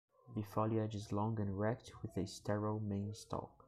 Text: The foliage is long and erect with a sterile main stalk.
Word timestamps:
The 0.35 0.41
foliage 0.41 0.95
is 0.95 1.11
long 1.11 1.39
and 1.39 1.47
erect 1.47 1.91
with 2.01 2.17
a 2.17 2.25
sterile 2.25 2.79
main 2.79 3.13
stalk. 3.13 3.51